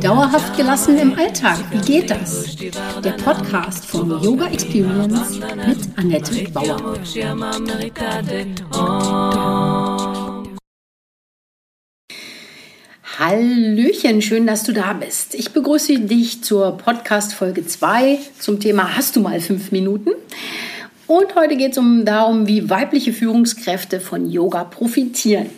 [0.00, 2.56] Dauerhaft gelassen im Alltag, wie geht das?
[3.04, 6.94] Der Podcast von Yoga Experience mit Annette Bauer.
[13.18, 15.34] Hallöchen, schön, dass du da bist.
[15.34, 20.12] Ich begrüße dich zur Podcast Folge 2 zum Thema Hast du mal fünf Minuten?
[21.06, 25.57] Und heute geht es um darum, wie weibliche Führungskräfte von Yoga profitieren.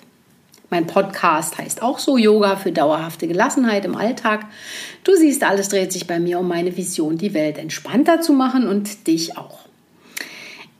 [0.71, 4.45] Mein Podcast heißt auch so Yoga für dauerhafte Gelassenheit im Alltag.
[5.03, 8.69] Du siehst, alles dreht sich bei mir um meine Vision, die Welt entspannter zu machen
[8.69, 9.59] und dich auch.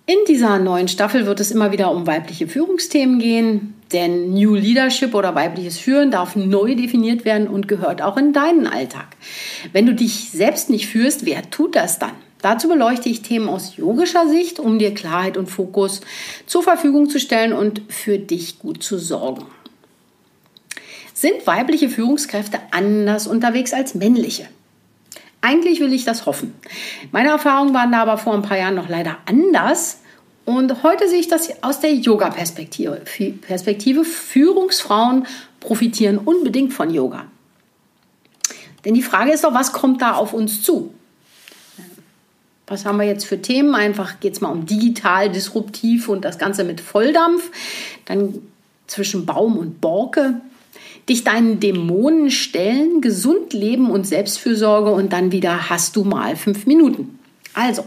[0.05, 5.13] In dieser neuen Staffel wird es immer wieder um weibliche Führungsthemen gehen, denn New Leadership
[5.13, 9.17] oder weibliches Führen darf neu definiert werden und gehört auch in deinen Alltag.
[9.73, 12.13] Wenn du dich selbst nicht führst, wer tut das dann?
[12.41, 15.99] Dazu beleuchte ich Themen aus yogischer Sicht, um dir Klarheit und Fokus
[16.45, 19.45] zur Verfügung zu stellen und für dich gut zu sorgen.
[21.22, 24.47] Sind weibliche Führungskräfte anders unterwegs als männliche?
[25.39, 26.55] Eigentlich will ich das hoffen.
[27.11, 30.00] Meine Erfahrungen waren da aber vor ein paar Jahren noch leider anders.
[30.45, 33.03] Und heute sehe ich das aus der Yoga-Perspektive.
[33.41, 35.28] Perspektive Führungsfrauen
[35.59, 37.25] profitieren unbedingt von Yoga.
[38.83, 40.91] Denn die Frage ist doch, was kommt da auf uns zu?
[42.66, 43.75] Was haben wir jetzt für Themen?
[43.75, 47.52] Einfach geht es mal um digital, disruptiv und das Ganze mit Volldampf.
[48.06, 48.39] Dann
[48.88, 50.41] zwischen Baum und Borke
[51.09, 56.66] dich deinen Dämonen stellen, gesund leben und Selbstfürsorge und dann wieder hast du mal fünf
[56.66, 57.19] Minuten.
[57.53, 57.83] Also,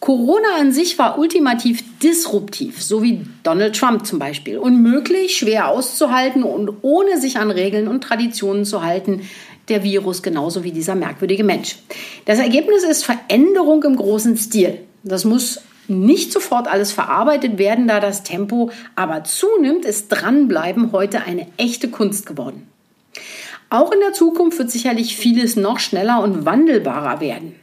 [0.00, 4.58] Corona an sich war ultimativ disruptiv, so wie Donald Trump zum Beispiel.
[4.58, 9.22] Unmöglich, schwer auszuhalten und ohne sich an Regeln und Traditionen zu halten,
[9.68, 11.78] der Virus genauso wie dieser merkwürdige Mensch.
[12.26, 14.80] Das Ergebnis ist Veränderung im großen Stil.
[15.04, 21.22] Das muss nicht sofort alles verarbeitet werden, da das Tempo aber zunimmt, ist Dranbleiben heute
[21.22, 22.66] eine echte Kunst geworden.
[23.70, 27.54] Auch in der Zukunft wird sicherlich vieles noch schneller und wandelbarer werden.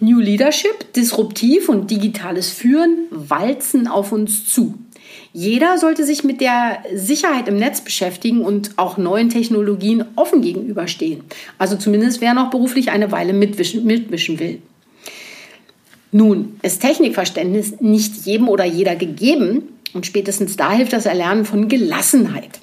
[0.00, 4.74] New Leadership, disruptiv und digitales Führen walzen auf uns zu.
[5.32, 11.22] Jeder sollte sich mit der Sicherheit im Netz beschäftigen und auch neuen Technologien offen gegenüberstehen.
[11.58, 14.60] Also zumindest wer noch beruflich eine Weile mitwischen, mitwischen will.
[16.12, 21.68] Nun ist Technikverständnis nicht jedem oder jeder gegeben und spätestens da hilft das Erlernen von
[21.68, 22.60] Gelassenheit.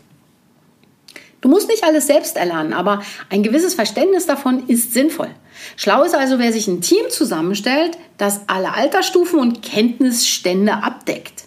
[1.39, 5.29] Du musst nicht alles selbst erlernen, aber ein gewisses Verständnis davon ist sinnvoll.
[5.75, 11.43] Schlau ist also, wer sich ein Team zusammenstellt, das alle Altersstufen und Kenntnisstände abdeckt.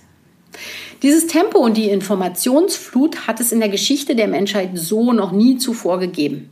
[1.03, 5.57] Dieses Tempo und die Informationsflut hat es in der Geschichte der Menschheit so noch nie
[5.57, 6.51] zuvor gegeben.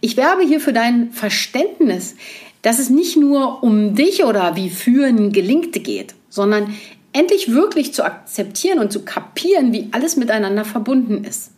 [0.00, 2.16] Ich werbe hier für dein Verständnis,
[2.64, 6.74] dass es nicht nur um dich oder wie Führen gelingt geht, sondern
[7.12, 11.50] endlich wirklich zu akzeptieren und zu kapieren, wie alles miteinander verbunden ist.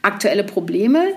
[0.00, 1.08] Aktuelle Probleme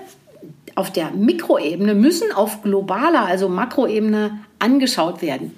[0.74, 5.54] auf der Mikroebene müssen auf globaler, also Makroebene angeschaut werden.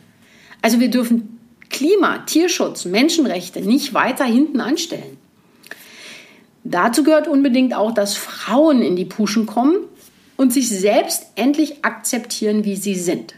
[0.63, 1.41] Also wir dürfen
[1.71, 5.19] Klima, Tierschutz, Menschenrechte nicht weiter hinten anstellen.
[6.63, 9.75] Dazu gehört unbedingt auch, dass Frauen in die Puschen kommen
[10.41, 13.35] und sich selbst endlich akzeptieren, wie sie sind.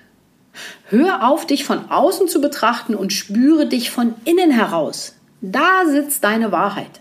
[0.84, 5.16] Hör auf, dich von außen zu betrachten und spüre dich von innen heraus.
[5.40, 7.00] Da sitzt deine Wahrheit.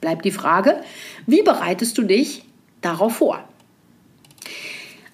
[0.00, 0.80] Bleibt die Frage,
[1.24, 2.46] wie bereitest du dich
[2.80, 3.44] darauf vor?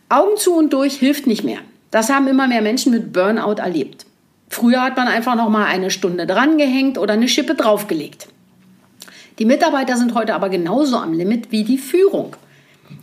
[0.08, 1.58] Augen zu und durch hilft nicht mehr.
[1.90, 4.06] Das haben immer mehr Menschen mit Burnout erlebt.
[4.48, 8.28] Früher hat man einfach noch mal eine Stunde drangehängt oder eine Schippe draufgelegt.
[9.38, 12.36] Die Mitarbeiter sind heute aber genauso am Limit wie die Führung.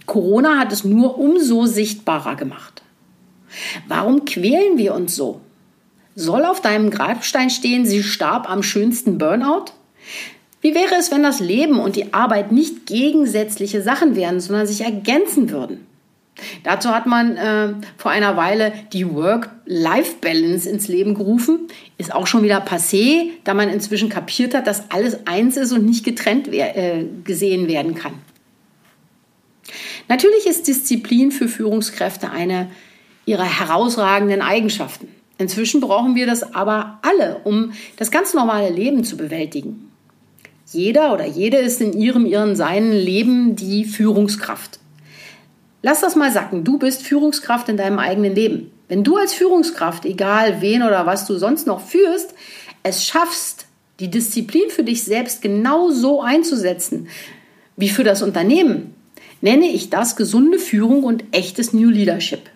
[0.06, 2.82] Corona hat es nur umso sichtbarer gemacht.
[3.88, 5.42] Warum quälen wir uns so?
[6.16, 9.66] Soll auf deinem Grabstein stehen, sie starb am schönsten Burnout?
[10.62, 14.82] Wie wäre es, wenn das Leben und die Arbeit nicht gegensätzliche Sachen wären, sondern sich
[14.82, 15.86] ergänzen würden?
[16.64, 21.68] Dazu hat man äh, vor einer Weile die Work-Life-Balance ins Leben gerufen.
[21.98, 25.86] Ist auch schon wieder passé, da man inzwischen kapiert hat, dass alles eins ist und
[25.86, 28.14] nicht getrennt äh, gesehen werden kann.
[30.08, 32.70] Natürlich ist Disziplin für Führungskräfte eine
[33.26, 35.08] ihrer herausragenden Eigenschaften.
[35.38, 39.92] Inzwischen brauchen wir das aber alle, um das ganz normale Leben zu bewältigen.
[40.72, 44.80] Jeder oder jede ist in ihrem, ihren, seinen Leben die Führungskraft.
[45.82, 46.64] Lass das mal sacken.
[46.64, 48.72] Du bist Führungskraft in deinem eigenen Leben.
[48.90, 52.34] Wenn du als Führungskraft, egal wen oder was du sonst noch führst,
[52.84, 53.68] es schaffst,
[54.00, 57.08] die Disziplin für dich selbst genau so einzusetzen
[57.78, 58.94] wie für das Unternehmen,
[59.42, 62.50] nenne ich das gesunde Führung und echtes New Leadership.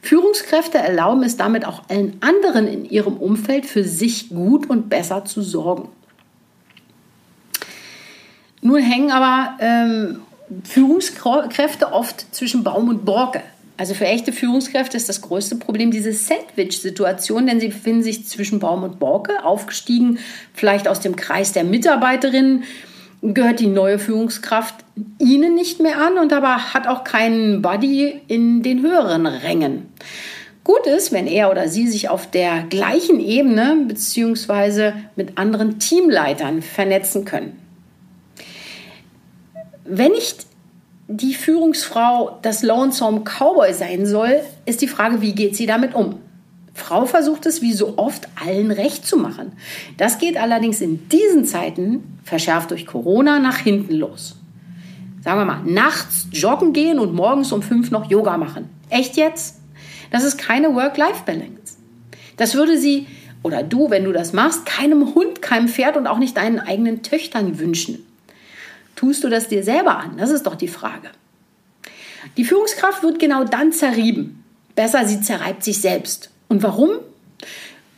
[0.00, 5.24] Führungskräfte erlauben es damit auch allen anderen in ihrem Umfeld für sich gut und besser
[5.24, 5.88] zu sorgen.
[8.60, 10.20] Nun hängen aber ähm,
[10.64, 13.42] Führungskräfte oft zwischen Baum und Borke.
[13.76, 18.58] Also für echte Führungskräfte ist das größte Problem diese Sandwich-Situation, denn sie befinden sich zwischen
[18.58, 20.18] Baum und Borke, aufgestiegen
[20.52, 22.64] vielleicht aus dem Kreis der Mitarbeiterinnen,
[23.22, 24.76] gehört die neue Führungskraft
[25.18, 29.92] ihnen nicht mehr an und aber hat auch keinen Buddy in den höheren Rängen.
[30.64, 34.92] Gut ist, wenn er oder sie sich auf der gleichen Ebene bzw.
[35.16, 37.58] mit anderen Teamleitern vernetzen können.
[39.84, 40.46] Wenn nicht
[41.08, 46.20] die Führungsfrau das Lonesome Cowboy sein soll, ist die Frage, wie geht sie damit um?
[46.78, 49.52] Frau versucht es wie so oft allen recht zu machen.
[49.96, 54.36] Das geht allerdings in diesen Zeiten, verschärft durch Corona, nach hinten los.
[55.22, 58.68] Sagen wir mal, nachts joggen gehen und morgens um fünf noch Yoga machen.
[58.88, 59.56] Echt jetzt?
[60.10, 61.76] Das ist keine Work-Life-Balance.
[62.36, 63.06] Das würde sie
[63.42, 67.02] oder du, wenn du das machst, keinem Hund, keinem Pferd und auch nicht deinen eigenen
[67.02, 68.04] Töchtern wünschen.
[68.96, 70.16] Tust du das dir selber an?
[70.16, 71.10] Das ist doch die Frage.
[72.36, 74.44] Die Führungskraft wird genau dann zerrieben.
[74.74, 76.30] Besser, sie zerreibt sich selbst.
[76.48, 76.90] Und warum?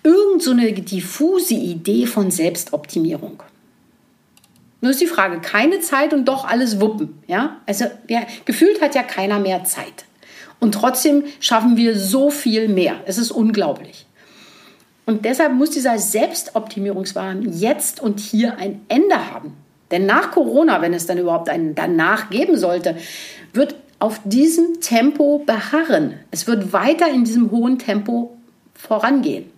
[0.02, 3.42] Irgend so eine diffuse Idee von Selbstoptimierung.
[4.80, 7.22] Nur ist die Frage, keine Zeit und doch alles wuppen.
[7.26, 7.58] Ja?
[7.66, 10.06] Also ja, gefühlt hat ja keiner mehr Zeit.
[10.58, 12.96] Und trotzdem schaffen wir so viel mehr.
[13.06, 14.06] Es ist unglaublich.
[15.06, 19.54] Und deshalb muss dieser Selbstoptimierungswahn jetzt und hier ein Ende haben.
[19.90, 22.96] Denn nach Corona, wenn es dann überhaupt einen danach geben sollte,
[23.52, 26.14] wird auf diesem Tempo beharren.
[26.30, 28.36] Es wird weiter in diesem hohen Tempo
[28.80, 29.50] vorangehen.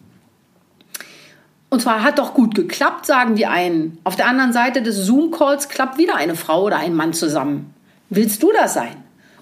[1.70, 3.98] Und zwar hat doch gut geklappt, sagen die einen.
[4.04, 7.72] Auf der anderen Seite des Zoom-Calls klappt wieder eine Frau oder ein Mann zusammen.
[8.10, 8.94] Willst du das sein?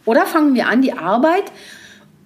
[0.05, 1.51] Oder fangen wir an, die Arbeit,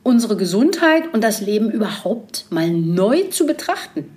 [0.02, 4.14] unsere Gesundheit und das Leben überhaupt mal neu zu betrachten?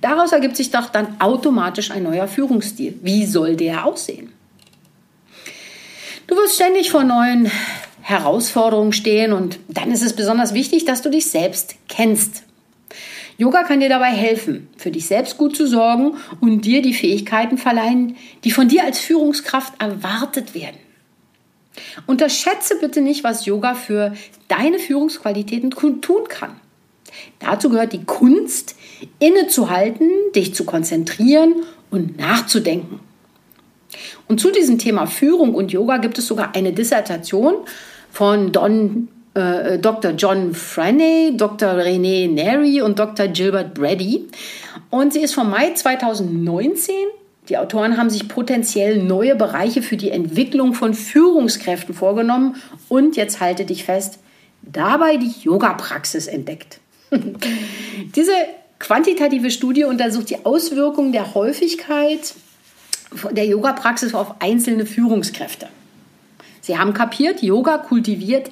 [0.00, 2.98] Daraus ergibt sich doch dann automatisch ein neuer Führungsstil.
[3.02, 4.32] Wie soll der aussehen?
[6.26, 7.50] Du wirst ständig vor neuen
[8.06, 12.44] Herausforderungen stehen und dann ist es besonders wichtig, dass du dich selbst kennst.
[13.36, 17.58] Yoga kann dir dabei helfen, für dich selbst gut zu sorgen und dir die Fähigkeiten
[17.58, 20.76] verleihen, die von dir als Führungskraft erwartet werden.
[22.06, 24.14] Unterschätze bitte nicht, was Yoga für
[24.46, 26.60] deine Führungsqualitäten tun kann.
[27.40, 28.76] Dazu gehört die Kunst,
[29.18, 31.54] innezuhalten, dich zu konzentrieren
[31.90, 33.00] und nachzudenken.
[34.28, 37.64] Und zu diesem Thema Führung und Yoga gibt es sogar eine Dissertation
[38.16, 40.12] von Don, äh, Dr.
[40.12, 41.72] John Franney, Dr.
[41.74, 43.28] René Neri und Dr.
[43.28, 44.24] Gilbert Brady.
[44.88, 46.94] Und sie ist vom Mai 2019.
[47.50, 52.56] Die Autoren haben sich potenziell neue Bereiche für die Entwicklung von Führungskräften vorgenommen
[52.88, 54.18] und jetzt halte dich fest,
[54.62, 56.80] dabei die Yoga-Praxis entdeckt.
[58.16, 58.32] Diese
[58.78, 62.32] quantitative Studie untersucht die Auswirkungen der Häufigkeit
[63.30, 65.68] der Yoga-Praxis auf einzelne Führungskräfte.
[66.66, 68.50] Sie haben kapiert, Yoga kultiviert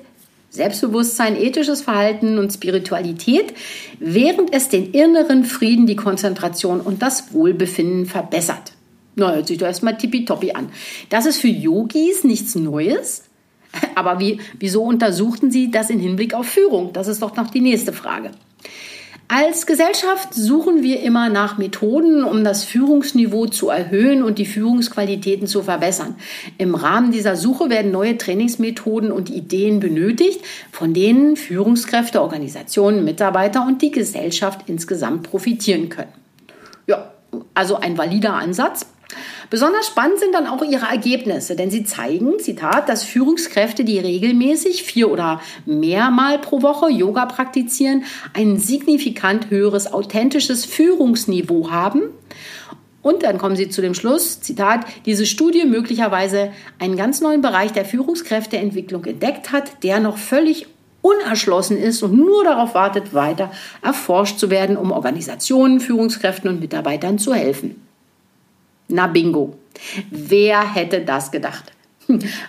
[0.49, 3.55] Selbstbewusstsein, ethisches Verhalten und Spiritualität,
[3.99, 8.75] während es den inneren Frieden, die Konzentration und das Wohlbefinden verbessert.
[9.17, 10.69] Na, hört sich doch erstmal tippitoppi an.
[11.09, 13.25] Das ist für Yogis nichts Neues.
[13.97, 16.93] Aber wie, wieso untersuchten sie das in Hinblick auf Führung?
[16.93, 18.31] Das ist doch noch die nächste Frage.
[19.29, 25.47] Als Gesellschaft suchen wir immer nach Methoden, um das Führungsniveau zu erhöhen und die Führungsqualitäten
[25.47, 26.17] zu verbessern.
[26.59, 33.67] Im Rahmen dieser Suche werden neue Trainingsmethoden und Ideen benötigt, von denen Führungskräfte, Organisationen, Mitarbeiter
[33.67, 36.13] und die Gesellschaft insgesamt profitieren können.
[36.87, 37.13] Ja,
[37.55, 38.87] also ein valider Ansatz.
[39.51, 44.83] Besonders spannend sind dann auch ihre Ergebnisse, denn sie zeigen, Zitat, dass Führungskräfte, die regelmäßig
[44.83, 52.03] vier oder mehrmal pro Woche Yoga praktizieren, ein signifikant höheres authentisches Führungsniveau haben.
[53.03, 57.71] Und dann kommen sie zu dem Schluss, Zitat, diese Studie möglicherweise einen ganz neuen Bereich
[57.73, 60.67] der Führungskräfteentwicklung entdeckt hat, der noch völlig
[61.03, 63.53] unerschlossen ist und nur darauf wartet, weiter
[63.83, 67.84] erforscht zu werden, um Organisationen, Führungskräften und Mitarbeitern zu helfen.
[68.89, 69.57] Na bingo.
[70.11, 71.73] Wer hätte das gedacht?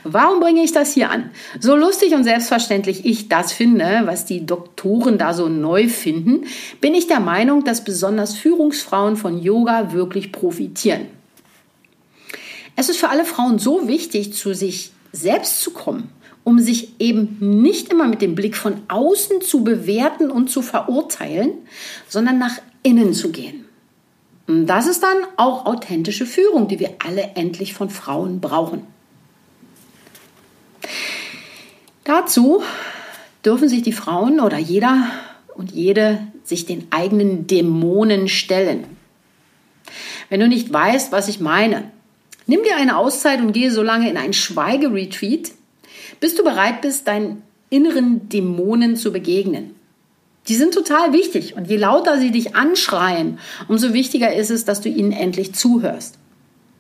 [0.04, 1.30] Warum bringe ich das hier an?
[1.60, 6.46] So lustig und selbstverständlich ich das finde, was die Doktoren da so neu finden,
[6.82, 11.08] bin ich der Meinung, dass besonders Führungsfrauen von Yoga wirklich profitieren.
[12.76, 16.10] Es ist für alle Frauen so wichtig, zu sich selbst zu kommen,
[16.44, 21.54] um sich eben nicht immer mit dem Blick von außen zu bewerten und zu verurteilen,
[22.10, 23.65] sondern nach innen zu gehen.
[24.48, 28.86] Und das ist dann auch authentische Führung, die wir alle endlich von Frauen brauchen.
[32.04, 32.62] Dazu
[33.44, 35.10] dürfen sich die Frauen oder jeder
[35.56, 38.86] und jede sich den eigenen Dämonen stellen.
[40.30, 41.92] Wenn du nicht weißt, was ich meine,
[42.46, 45.52] nimm dir eine Auszeit und gehe so lange in ein Schweigeretreat,
[46.20, 49.76] bis du bereit bist, deinen inneren Dämonen zu begegnen.
[50.48, 54.82] Die sind total wichtig und je lauter sie dich anschreien, umso wichtiger ist es, dass
[54.82, 56.20] du ihnen endlich zuhörst.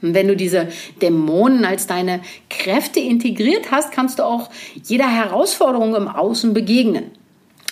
[0.01, 0.67] Und wenn du diese
[1.01, 4.51] Dämonen als deine Kräfte integriert hast, kannst du auch
[4.83, 7.05] jeder Herausforderung im Außen begegnen.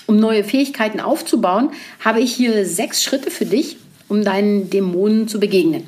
[0.08, 1.70] Um neue Fähigkeiten aufzubauen,
[2.04, 3.78] habe ich hier sechs Schritte für dich,
[4.10, 5.84] um deinen Dämonen zu begegnen.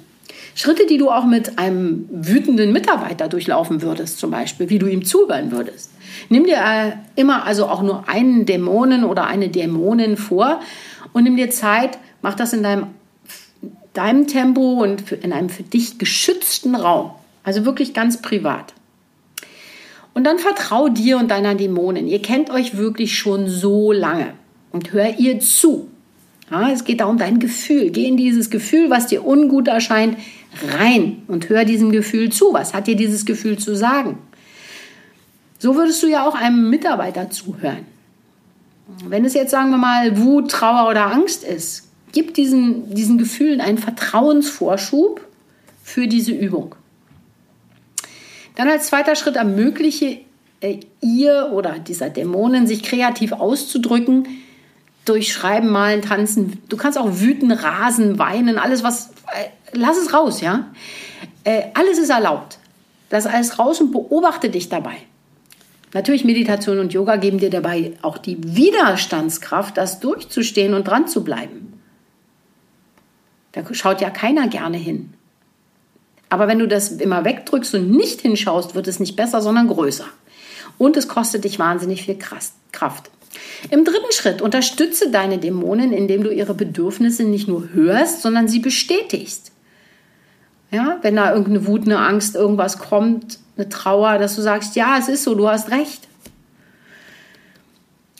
[0.54, 5.04] Schritte, die du auch mit einem wütenden Mitarbeiter durchlaufen würdest, zum Beispiel, wie du ihm
[5.04, 5.90] zuhören würdest.
[6.29, 10.60] Nimm dir äh, immer also auch nur einen Dämonen oder eine Dämonin vor
[11.13, 12.88] und nimm dir Zeit, mach das in deinem,
[13.94, 17.12] deinem Tempo und in einem für dich geschützten Raum.
[17.44, 18.74] Also wirklich ganz privat.
[20.15, 22.08] Und dann vertrau dir und deiner Dämonin.
[22.08, 24.34] Ihr kennt euch wirklich schon so lange.
[24.72, 25.89] Und hör ihr zu.
[26.50, 27.89] Ja, es geht da um dein Gefühl.
[27.89, 30.17] Geh in dieses Gefühl, was dir ungut erscheint,
[30.77, 32.53] rein und hör diesem Gefühl zu.
[32.53, 34.17] Was hat dir dieses Gefühl zu sagen?
[35.66, 37.88] So würdest du ja auch einem Mitarbeiter zuhören.
[39.04, 43.62] Wenn es jetzt, sagen wir mal, Wut, Trauer oder Angst ist, gib diesen, diesen Gefühlen
[43.62, 45.22] einen Vertrauensvorschub
[45.84, 46.76] für diese Übung.
[48.54, 50.20] Dann als zweiter Schritt ermögliche
[50.62, 54.28] äh, ihr oder dieser Dämonen, sich kreativ auszudrücken,
[55.06, 56.62] durch Schreiben, Malen, Tanzen.
[56.70, 60.68] Du kannst auch wüten, rasen, weinen, alles was, äh, lass es raus, ja.
[61.44, 62.60] Äh, alles ist erlaubt.
[63.10, 64.98] Lass alles raus und beobachte dich dabei.
[65.96, 71.24] Natürlich Meditation und Yoga geben dir dabei auch die Widerstandskraft, das durchzustehen und dran zu
[71.24, 71.82] bleiben.
[73.54, 75.14] Da schaut ja keiner gerne hin.
[76.28, 80.04] Aber wenn du das immer wegdrückst und nicht hinschaust, wird es nicht besser, sondern größer.
[80.78, 83.10] Und es kostet dich wahnsinnig viel Kraft.
[83.70, 88.60] Im dritten Schritt unterstütze deine Dämonen, indem du ihre Bedürfnisse nicht nur hörst, sondern sie
[88.60, 89.54] bestätigst.
[90.72, 94.98] Ja, wenn da irgendeine Wut, eine Angst, irgendwas kommt, eine Trauer, dass du sagst, ja,
[94.98, 96.08] es ist so, du hast recht.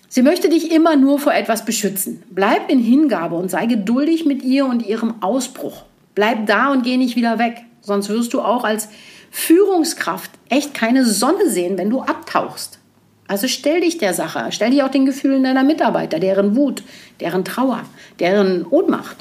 [0.08, 2.24] Sie möchte dich immer nur vor etwas beschützen.
[2.30, 5.84] Bleib in Hingabe und sei geduldig mit ihr und ihrem Ausbruch.
[6.13, 7.65] Bleib da und geh nicht wieder weg.
[7.82, 8.88] Sonst wirst du auch als
[9.30, 12.80] Führungskraft echt keine Sonne sehen, wenn du abtauchst.
[13.27, 16.84] Also stell dich der Sache, stell dich auch den Gefühlen deiner Mitarbeiter, deren Wut,
[17.20, 17.84] deren Trauer,
[18.20, 19.18] deren Ohnmacht.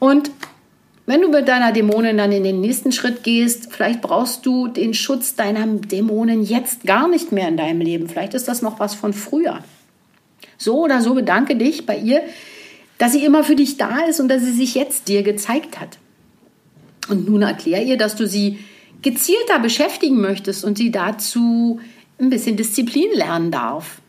[0.00, 0.30] Und
[1.06, 4.94] wenn du mit deiner Dämonin dann in den nächsten Schritt gehst, vielleicht brauchst du den
[4.94, 8.08] Schutz deiner Dämonen jetzt gar nicht mehr in deinem Leben.
[8.08, 9.58] Vielleicht ist das noch was von früher.
[10.56, 12.22] So oder so bedanke dich bei ihr,
[12.96, 15.98] dass sie immer für dich da ist und dass sie sich jetzt dir gezeigt hat.
[17.08, 18.58] Und nun erklär ihr, dass du sie
[19.02, 21.80] gezielter beschäftigen möchtest und sie dazu
[22.18, 24.00] ein bisschen Disziplin lernen darf.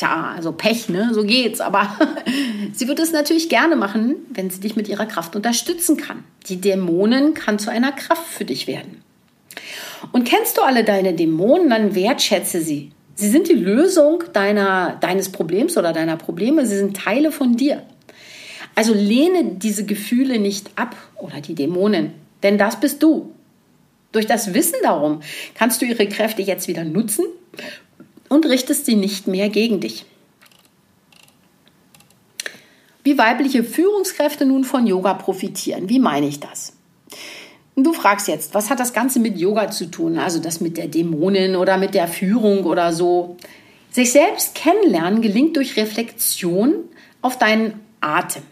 [0.00, 1.10] Tja, also Pech, ne?
[1.12, 1.60] So geht's.
[1.60, 1.94] Aber
[2.72, 6.24] sie wird es natürlich gerne machen, wenn sie dich mit ihrer Kraft unterstützen kann.
[6.46, 9.02] Die Dämonen kann zu einer Kraft für dich werden.
[10.12, 12.92] Und kennst du alle deine Dämonen, dann wertschätze sie.
[13.14, 16.64] Sie sind die Lösung deiner, deines Problems oder deiner Probleme.
[16.64, 17.82] Sie sind Teile von dir.
[18.74, 22.14] Also lehne diese Gefühle nicht ab oder die Dämonen.
[22.42, 23.34] Denn das bist du.
[24.12, 25.20] Durch das Wissen darum
[25.54, 27.26] kannst du ihre Kräfte jetzt wieder nutzen
[28.30, 30.06] und richtest sie nicht mehr gegen dich.
[33.02, 36.74] Wie weibliche Führungskräfte nun von Yoga profitieren, wie meine ich das?
[37.76, 40.18] Du fragst jetzt, was hat das Ganze mit Yoga zu tun?
[40.18, 43.36] Also das mit der Dämonin oder mit der Führung oder so.
[43.90, 46.74] Sich selbst kennenlernen gelingt durch Reflexion
[47.22, 48.42] auf deinen Atem.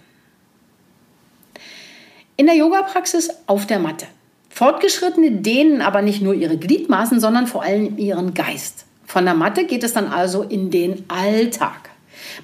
[2.36, 4.06] In der Yoga-Praxis auf der Matte.
[4.48, 8.86] Fortgeschrittene dehnen aber nicht nur ihre Gliedmaßen, sondern vor allem ihren Geist.
[9.08, 11.88] Von der Matte geht es dann also in den Alltag.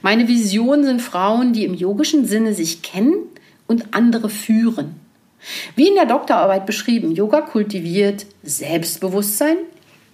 [0.01, 3.17] Meine Vision sind Frauen, die im yogischen Sinne sich kennen
[3.67, 4.95] und andere führen.
[5.77, 9.59] Wie in der Doktorarbeit beschrieben, Yoga kultiviert Selbstbewusstsein,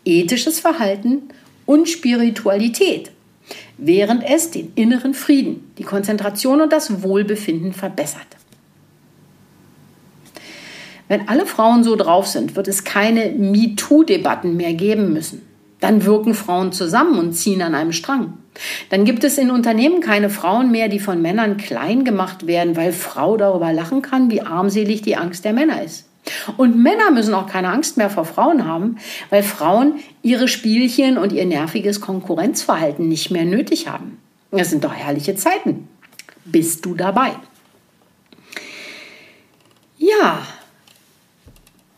[0.04, 1.22] ethisches Verhalten
[1.66, 3.12] und Spiritualität,
[3.78, 8.26] während es den inneren Frieden, die Konzentration und das Wohlbefinden verbessert.
[11.06, 15.48] Wenn alle Frauen so drauf sind, wird es keine MeToo-Debatten mehr geben müssen.
[15.80, 18.34] Dann wirken Frauen zusammen und ziehen an einem Strang.
[18.90, 22.92] Dann gibt es in Unternehmen keine Frauen mehr, die von Männern klein gemacht werden, weil
[22.92, 26.06] Frau darüber lachen kann, wie armselig die Angst der Männer ist.
[26.56, 28.98] Und Männer müssen auch keine Angst mehr vor Frauen haben,
[29.30, 34.18] weil Frauen ihre Spielchen und ihr nerviges Konkurrenzverhalten nicht mehr nötig haben.
[34.50, 35.88] Das sind doch herrliche Zeiten.
[36.44, 37.32] Bist du dabei?
[39.96, 40.42] Ja,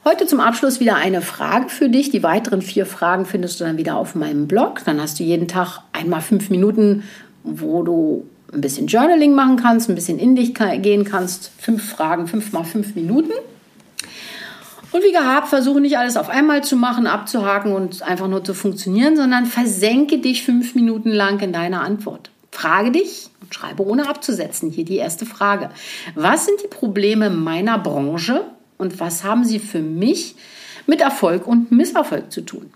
[0.05, 2.11] heute zum Abschluss wieder eine Frage für dich.
[2.11, 4.83] Die weiteren vier Fragen findest du dann wieder auf meinem Blog.
[4.85, 7.05] Dann hast du jeden Tag einmal fünf Minuten,
[7.45, 11.53] wo du ein bisschen Journaling machen kannst, ein bisschen in dich gehen kannst.
[11.59, 13.33] Fünf Fragen, fünf mal fünf Minuten.
[14.91, 18.53] Und wie gehabt, versuche nicht alles auf einmal zu machen, abzuhaken und einfach nur zu
[18.53, 22.31] funktionieren, sondern versenke dich fünf Minuten lang in deiner Antwort.
[22.51, 24.71] Frage dich und schreibe ohne abzusetzen.
[24.71, 25.71] Hier die erste Frage.
[26.15, 28.45] Was sind die Probleme meiner Branche
[28.83, 30.35] und was haben sie für mich
[30.87, 32.71] mit Erfolg und Misserfolg zu tun?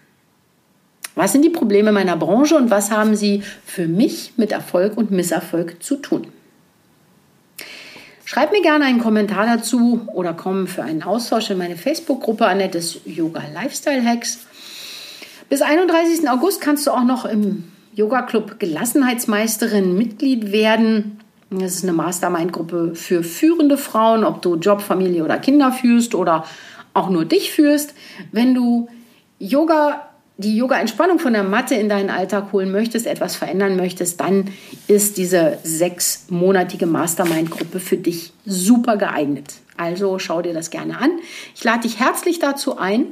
[1.17, 5.11] Was sind die Probleme meiner Branche und was haben sie für mich mit Erfolg und
[5.11, 6.29] Misserfolg zu tun?
[8.25, 13.01] Schreib mir gerne einen Kommentar dazu oder komm für einen Austausch in meine Facebook-Gruppe Annettes
[13.05, 14.47] Yoga Lifestyle Hacks.
[15.49, 16.29] Bis 31.
[16.29, 21.21] August kannst du auch noch im Yoga Club Gelassenheitsmeisterin Mitglied werden.
[21.51, 26.45] Das ist eine Mastermind-Gruppe für führende Frauen, ob du Job, Familie oder Kinder führst oder
[26.93, 27.95] auch nur dich führst.
[28.33, 28.89] Wenn du
[29.39, 30.03] Yoga
[30.39, 34.51] die Yoga-Entspannung von der Matte in deinen Alltag holen möchtest, etwas verändern möchtest, dann
[34.87, 39.55] ist diese sechsmonatige Mastermind-Gruppe für dich super geeignet.
[39.79, 41.11] Also schau dir das gerne an.
[41.55, 43.07] Ich lade dich herzlich dazu ein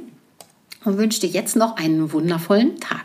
[0.83, 3.04] und wünsche dir jetzt noch einen wundervollen Tag.